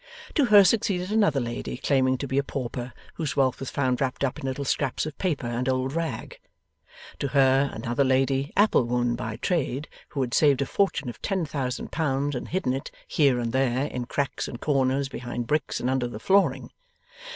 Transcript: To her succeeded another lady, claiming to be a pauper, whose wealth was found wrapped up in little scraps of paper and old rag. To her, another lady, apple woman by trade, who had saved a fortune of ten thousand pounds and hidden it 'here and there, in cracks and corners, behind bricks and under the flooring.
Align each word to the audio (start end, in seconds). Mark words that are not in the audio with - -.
To 0.33 0.45
her 0.45 0.63
succeeded 0.63 1.11
another 1.11 1.39
lady, 1.39 1.77
claiming 1.77 2.17
to 2.17 2.27
be 2.27 2.39
a 2.39 2.43
pauper, 2.43 2.91
whose 3.17 3.35
wealth 3.35 3.59
was 3.59 3.69
found 3.69 4.01
wrapped 4.01 4.23
up 4.23 4.39
in 4.39 4.47
little 4.47 4.65
scraps 4.65 5.05
of 5.05 5.15
paper 5.19 5.45
and 5.45 5.69
old 5.69 5.93
rag. 5.93 6.39
To 7.19 7.27
her, 7.27 7.69
another 7.71 8.03
lady, 8.03 8.51
apple 8.57 8.83
woman 8.85 9.15
by 9.15 9.35
trade, 9.35 9.87
who 10.09 10.21
had 10.21 10.33
saved 10.33 10.63
a 10.63 10.65
fortune 10.65 11.07
of 11.07 11.21
ten 11.21 11.45
thousand 11.45 11.91
pounds 11.91 12.33
and 12.35 12.47
hidden 12.47 12.73
it 12.73 12.89
'here 13.07 13.37
and 13.37 13.51
there, 13.51 13.85
in 13.85 14.05
cracks 14.05 14.47
and 14.47 14.59
corners, 14.59 15.07
behind 15.07 15.45
bricks 15.45 15.79
and 15.79 15.87
under 15.87 16.07
the 16.07 16.19
flooring. 16.19 16.71